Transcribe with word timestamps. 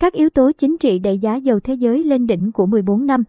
Các 0.00 0.12
yếu 0.12 0.30
tố 0.30 0.52
chính 0.52 0.78
trị 0.78 0.98
đẩy 0.98 1.18
giá 1.18 1.36
dầu 1.36 1.60
thế 1.60 1.74
giới 1.74 2.04
lên 2.04 2.26
đỉnh 2.26 2.52
của 2.52 2.66
14 2.66 3.06
năm. 3.06 3.24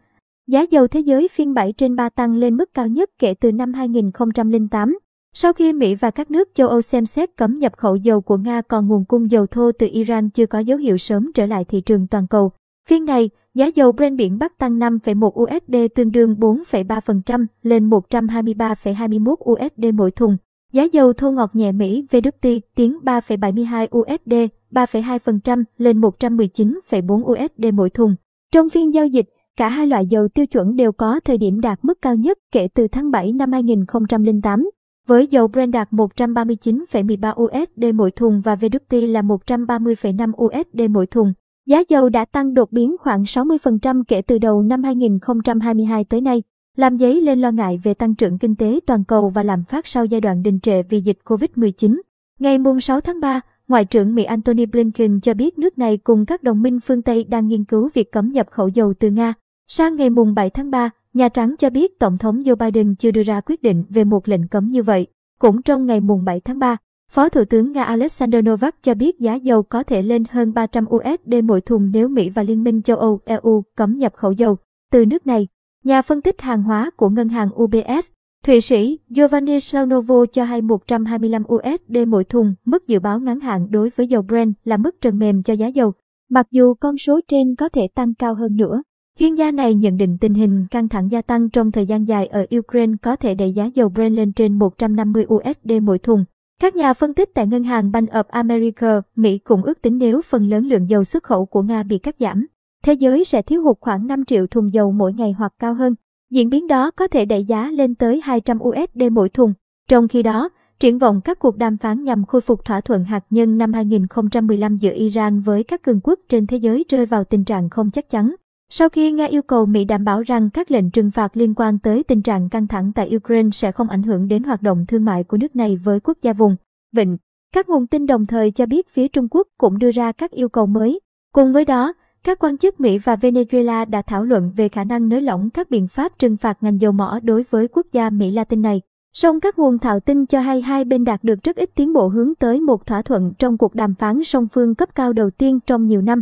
Giá 0.48 0.62
dầu 0.62 0.88
thế 0.88 1.00
giới 1.00 1.28
phiên 1.28 1.54
7 1.54 1.74
trên 1.74 1.96
3 1.96 2.09
tăng 2.09 2.36
lên 2.36 2.58
mức 2.58 2.74
cao 2.74 2.88
nhất 2.88 3.09
kể 3.20 3.33
từ 3.33 3.51
năm 3.51 3.74
2008. 3.74 4.97
Sau 5.33 5.53
khi 5.53 5.73
Mỹ 5.73 5.95
và 5.95 6.11
các 6.11 6.31
nước 6.31 6.49
châu 6.53 6.67
Âu 6.67 6.81
xem 6.81 7.05
xét 7.05 7.37
cấm 7.37 7.59
nhập 7.59 7.77
khẩu 7.77 7.95
dầu 7.95 8.21
của 8.21 8.38
Nga 8.38 8.61
còn 8.61 8.88
nguồn 8.88 9.05
cung 9.05 9.31
dầu 9.31 9.45
thô 9.47 9.71
từ 9.71 9.88
Iran 9.91 10.29
chưa 10.29 10.45
có 10.45 10.59
dấu 10.59 10.77
hiệu 10.77 10.97
sớm 10.97 11.31
trở 11.34 11.45
lại 11.45 11.65
thị 11.65 11.81
trường 11.81 12.07
toàn 12.07 12.27
cầu. 12.27 12.52
Phiên 12.89 13.05
này, 13.05 13.29
giá 13.53 13.65
dầu 13.65 13.91
Brent 13.91 14.17
biển 14.17 14.39
Bắc 14.39 14.57
tăng 14.57 14.79
5,1 14.79 15.43
USD 15.43 15.75
tương 15.95 16.11
đương 16.11 16.35
4,3% 16.39 17.45
lên 17.63 17.89
123,21 17.89 19.35
USD 19.51 19.85
mỗi 19.93 20.11
thùng. 20.11 20.38
Giá 20.73 20.83
dầu 20.83 21.13
thô 21.13 21.31
ngọt 21.31 21.49
nhẹ 21.53 21.71
Mỹ 21.71 22.05
VWT 22.11 22.59
tiến 22.75 22.99
3,72 23.03 23.88
USD, 23.97 24.33
3,2% 24.71 25.63
lên 25.77 26.01
119,4 26.01 27.23
USD 27.31 27.73
mỗi 27.73 27.89
thùng. 27.89 28.15
Trong 28.54 28.69
phiên 28.69 28.93
giao 28.93 29.07
dịch, 29.07 29.25
cả 29.57 29.69
hai 29.69 29.87
loại 29.87 30.05
dầu 30.05 30.27
tiêu 30.27 30.46
chuẩn 30.46 30.75
đều 30.75 30.91
có 30.91 31.19
thời 31.25 31.37
điểm 31.37 31.61
đạt 31.61 31.79
mức 31.82 32.02
cao 32.02 32.16
nhất 32.16 32.38
kể 32.52 32.68
từ 32.73 32.88
tháng 32.88 33.12
7 33.12 33.32
năm 33.32 33.52
2008. 33.52 34.70
Với 35.08 35.27
dầu 35.27 35.48
Brent 35.48 35.72
đạt 35.72 35.91
139,13 35.91 37.44
USD 37.44 37.96
mỗi 37.96 38.12
thùng 38.12 38.41
và 38.41 38.55
WT 38.55 39.12
là 39.12 39.22
130,5 39.22 40.32
USD 40.46 40.82
mỗi 40.90 41.08
thùng. 41.08 41.34
Giá 41.68 41.84
dầu 41.90 42.10
đã 42.10 42.26
tăng 42.26 42.54
đột 42.54 42.72
biến 42.72 42.96
khoảng 42.99 43.24
60% 43.24 44.04
kể 44.08 44.22
từ 44.22 44.38
đầu 44.38 44.62
năm 44.62 44.84
2022 44.84 46.04
tới 46.04 46.22
nay, 46.22 46.44
làm 46.77 46.98
dấy 46.98 47.22
lên 47.22 47.41
lo 47.41 47.52
ngại 47.52 47.80
về 47.84 47.94
tăng 47.94 48.16
trưởng 48.16 48.40
kinh 48.40 48.55
tế 48.55 48.80
toàn 48.88 49.04
cầu 49.04 49.30
và 49.30 49.44
lạm 49.44 49.63
phát 49.63 49.88
sau 49.88 50.05
giai 50.05 50.22
đoạn 50.22 50.44
đình 50.44 50.60
trệ 50.60 50.84
vì 50.84 50.99
dịch 50.99 51.18
COVID-19. 51.26 52.02
Ngày 52.40 52.58
6 52.82 53.02
tháng 53.02 53.20
3, 53.20 53.41
Ngoại 53.72 53.86
trưởng 53.86 54.16
Mỹ 54.16 54.24
Antony 54.24 54.66
Blinken 54.66 55.20
cho 55.20 55.34
biết 55.34 55.60
nước 55.60 55.78
này 55.78 55.98
cùng 55.98 56.26
các 56.26 56.44
đồng 56.44 56.62
minh 56.62 56.80
phương 56.80 57.02
Tây 57.02 57.24
đang 57.24 57.48
nghiên 57.48 57.64
cứu 57.64 57.90
việc 57.94 58.12
cấm 58.12 58.32
nhập 58.32 58.48
khẩu 58.52 58.68
dầu 58.68 58.94
từ 59.00 59.10
Nga. 59.10 59.34
Sang 59.68 59.96
ngày 59.96 60.10
7 60.36 60.50
tháng 60.50 60.72
3, 60.72 60.90
Nhà 61.13 61.30
Trắng 61.30 61.55
cho 61.58 61.70
biết 61.70 62.00
Tổng 62.00 62.18
thống 62.18 62.41
Joe 62.41 62.55
Biden 62.55 62.96
chưa 62.96 63.12
đưa 63.12 63.24
ra 63.24 63.41
quyết 63.41 63.62
định 63.62 63.84
về 63.90 64.03
một 64.03 64.28
lệnh 64.28 64.47
cấm 64.47 64.69
như 64.69 64.83
vậy. 64.83 65.08
Cũng 65.39 65.61
trong 65.61 65.86
ngày 65.86 66.00
7 66.25 66.39
tháng 66.39 66.59
3, 66.59 66.78
Phó 67.11 67.30
Thủ 67.30 67.45
tướng 67.45 67.72
Nga 67.72 67.83
Alexander 67.83 68.45
Novak 68.45 68.83
cho 68.83 68.94
biết 68.94 69.19
giá 69.19 69.36
dầu 69.36 69.63
có 69.63 69.83
thể 69.83 70.02
lên 70.02 70.23
hơn 70.30 70.53
300 70.53 70.85
USD 70.85 71.33
mỗi 71.44 71.61
thùng 71.61 71.91
nếu 71.91 72.08
Mỹ 72.08 72.30
và 72.30 72.44
Liên 72.44 72.63
minh 72.63 72.81
châu 72.81 72.97
Âu 72.97 73.19
EU 73.25 73.63
cấm 73.75 73.97
nhập 73.97 74.13
khẩu 74.16 74.31
dầu 74.31 74.58
từ 74.91 75.06
nước 75.06 75.28
này. 75.28 75.47
Nhà 75.83 76.02
phân 76.02 76.22
tích 76.22 76.41
hàng 76.41 76.63
hóa 76.63 76.89
của 76.97 77.09
ngân 77.09 77.30
hàng 77.30 77.50
UBS, 77.63 78.11
Thụy 78.45 78.61
Sĩ 78.61 79.00
Giovanni 79.09 79.59
Saunovo 79.59 80.25
cho 80.25 80.44
hay 80.44 80.61
125 80.61 81.44
USD 81.53 81.97
mỗi 82.08 82.23
thùng, 82.23 82.53
mức 82.66 82.88
dự 82.88 83.00
báo 83.00 83.20
ngắn 83.20 83.39
hạn 83.39 83.67
đối 83.70 83.89
với 83.95 84.08
dầu 84.08 84.22
Brent 84.22 84.53
là 84.64 84.78
mức 84.78 85.02
trần 85.02 85.20
mềm 85.20 85.44
cho 85.44 85.53
giá 85.53 85.67
dầu. 85.67 85.94
Mặc 86.30 86.47
dù 86.52 86.73
con 86.73 86.97
số 86.97 87.19
trên 87.28 87.56
có 87.56 87.69
thể 87.69 87.81
tăng 87.95 88.14
cao 88.14 88.36
hơn 88.36 88.56
nữa. 88.56 88.81
Chuyên 89.19 89.36
gia 89.36 89.52
này 89.52 89.73
nhận 89.73 89.97
định 89.97 90.17
tình 90.22 90.34
hình 90.34 90.66
căng 90.72 90.89
thẳng 90.89 91.12
gia 91.12 91.22
tăng 91.22 91.50
trong 91.50 91.72
thời 91.72 91.86
gian 91.86 92.08
dài 92.08 92.28
ở 92.28 92.45
Ukraine 92.58 92.94
có 93.02 93.16
thể 93.16 93.36
đẩy 93.36 93.52
giá 93.52 93.66
dầu 93.66 93.89
Brent 93.89 94.16
lên 94.16 94.34
trên 94.34 94.53
150 94.59 95.25
USD 95.34 95.72
mỗi 95.81 96.00
thùng. 96.00 96.25
Các 96.62 96.75
nhà 96.75 96.94
phân 96.94 97.14
tích 97.14 97.30
tại 97.34 97.47
Ngân 97.47 97.64
hàng 97.64 97.92
Bank 97.92 98.09
of 98.09 98.23
America, 98.28 99.02
Mỹ 99.16 99.38
cũng 99.38 99.64
ước 99.64 99.81
tính 99.81 99.97
nếu 99.97 100.22
phần 100.22 100.50
lớn 100.50 100.66
lượng 100.66 100.89
dầu 100.89 101.03
xuất 101.03 101.23
khẩu 101.23 101.45
của 101.45 101.62
Nga 101.62 101.84
bị 101.84 101.97
cắt 101.97 102.16
giảm, 102.19 102.47
thế 102.84 102.94
giới 102.94 103.23
sẽ 103.23 103.42
thiếu 103.42 103.64
hụt 103.64 103.78
khoảng 103.80 104.08
5 104.08 104.25
triệu 104.25 104.47
thùng 104.47 104.73
dầu 104.73 104.92
mỗi 104.92 105.14
ngày 105.14 105.31
hoặc 105.31 105.53
cao 105.59 105.73
hơn. 105.73 105.95
Diễn 106.31 106.49
biến 106.49 106.67
đó 106.67 106.91
có 106.91 107.07
thể 107.07 107.25
đẩy 107.25 107.43
giá 107.43 107.71
lên 107.71 107.95
tới 107.95 108.21
200 108.23 108.59
USD 108.63 109.03
mỗi 109.11 109.29
thùng. 109.29 109.53
Trong 109.89 110.07
khi 110.07 110.23
đó, 110.23 110.49
triển 110.79 110.99
vọng 110.99 111.21
các 111.21 111.39
cuộc 111.39 111.57
đàm 111.57 111.77
phán 111.77 112.03
nhằm 112.03 112.25
khôi 112.25 112.41
phục 112.41 112.65
thỏa 112.65 112.81
thuận 112.81 113.03
hạt 113.03 113.23
nhân 113.29 113.57
năm 113.57 113.73
2015 113.73 114.77
giữa 114.77 114.93
Iran 114.93 115.41
với 115.41 115.63
các 115.63 115.81
cường 115.83 115.99
quốc 116.03 116.19
trên 116.29 116.47
thế 116.47 116.57
giới 116.57 116.85
rơi 116.89 117.05
vào 117.05 117.23
tình 117.23 117.43
trạng 117.43 117.69
không 117.69 117.91
chắc 117.91 118.09
chắn. 118.09 118.35
Sau 118.69 118.89
khi 118.89 119.11
Nga 119.11 119.25
yêu 119.25 119.41
cầu 119.41 119.65
Mỹ 119.65 119.85
đảm 119.85 120.03
bảo 120.03 120.21
rằng 120.21 120.49
các 120.49 120.71
lệnh 120.71 120.91
trừng 120.91 121.11
phạt 121.11 121.38
liên 121.38 121.53
quan 121.53 121.79
tới 121.79 122.03
tình 122.03 122.21
trạng 122.21 122.49
căng 122.49 122.67
thẳng 122.67 122.91
tại 122.95 123.16
Ukraine 123.16 123.49
sẽ 123.51 123.71
không 123.71 123.89
ảnh 123.89 124.03
hưởng 124.03 124.27
đến 124.27 124.43
hoạt 124.43 124.61
động 124.61 124.85
thương 124.88 125.06
mại 125.06 125.23
của 125.23 125.38
nước 125.38 125.56
này 125.56 125.77
với 125.83 126.00
quốc 126.00 126.17
gia 126.22 126.33
vùng, 126.33 126.56
vịnh. 126.95 127.17
Các 127.53 127.69
nguồn 127.69 127.88
tin 127.88 128.06
đồng 128.06 128.25
thời 128.25 128.51
cho 128.51 128.66
biết 128.66 128.89
phía 128.89 129.07
Trung 129.07 129.27
Quốc 129.31 129.47
cũng 129.57 129.79
đưa 129.79 129.91
ra 129.91 130.11
các 130.11 130.31
yêu 130.31 130.50
cầu 130.50 130.66
mới. 130.66 131.00
Cùng 131.33 131.53
với 131.53 131.66
đó, 131.66 131.94
các 132.23 132.39
quan 132.39 132.57
chức 132.57 132.79
Mỹ 132.79 132.97
và 132.97 133.15
Venezuela 133.15 133.89
đã 133.89 134.01
thảo 134.01 134.23
luận 134.23 134.51
về 134.55 134.69
khả 134.69 134.83
năng 134.83 135.09
nới 135.09 135.21
lỏng 135.21 135.49
các 135.49 135.69
biện 135.69 135.87
pháp 135.87 136.19
trừng 136.19 136.37
phạt 136.37 136.57
ngành 136.61 136.81
dầu 136.81 136.91
mỏ 136.91 137.19
đối 137.23 137.45
với 137.49 137.67
quốc 137.67 137.87
gia 137.91 138.09
Mỹ 138.09 138.31
Latin 138.31 138.61
này. 138.61 138.81
Song 139.13 139.39
các 139.39 139.59
nguồn 139.59 139.79
thạo 139.79 139.99
tin 139.99 140.25
cho 140.25 140.39
hay 140.39 140.61
hai 140.61 140.85
bên 140.85 141.03
đạt 141.03 141.23
được 141.23 141.43
rất 141.43 141.55
ít 141.55 141.69
tiến 141.75 141.93
bộ 141.93 142.07
hướng 142.07 142.35
tới 142.35 142.61
một 142.61 142.85
thỏa 142.85 143.01
thuận 143.01 143.33
trong 143.39 143.57
cuộc 143.57 143.75
đàm 143.75 143.95
phán 143.95 144.23
song 144.23 144.47
phương 144.53 144.75
cấp 144.75 144.95
cao 144.95 145.13
đầu 145.13 145.29
tiên 145.29 145.59
trong 145.67 145.87
nhiều 145.87 146.01
năm. 146.01 146.21